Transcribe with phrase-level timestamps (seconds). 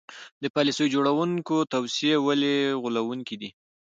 [0.43, 3.49] د پالیسي جوړوونکو توصیې ولې غولوونکې دي.